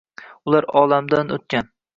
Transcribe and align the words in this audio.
Ular 0.51 0.67
olamdan 0.81 1.33
oʻtgan 1.39 1.75